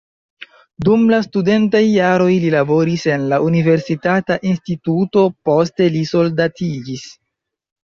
[0.85, 7.09] Dum la studentaj jaroj li laboris en la universitata instituto, poste li soldatiĝis.